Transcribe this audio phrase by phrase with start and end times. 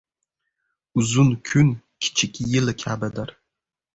[1.01, 1.69] •Uzun kun
[2.01, 3.29] kichik yil kabidir.